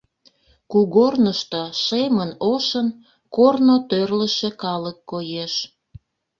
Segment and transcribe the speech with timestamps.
[0.71, 2.87] Кугорнышто шемын-ошын
[3.35, 5.53] корно тӧрлышӧ калык коеш.